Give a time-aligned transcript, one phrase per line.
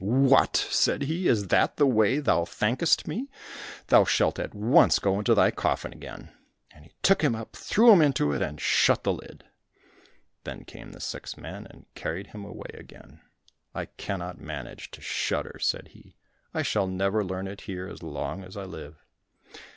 [0.01, 3.27] "What!" said he, "is that the way thou thankest me?
[3.85, 6.31] Thou shalt at once go into thy coffin again,"
[6.71, 9.43] and he took him up, threw him into it, and shut the lid.
[10.43, 13.21] Then came the six men and carried him away again.
[13.75, 16.15] "I cannot manage to shudder," said he.
[16.51, 18.95] "I shall never learn it here as long as I live."